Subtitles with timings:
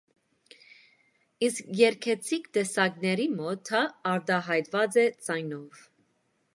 [1.47, 3.85] Իսկ երգեցիկ տեսակների մոտ դա
[4.17, 5.89] արտահայտված է ձայնով։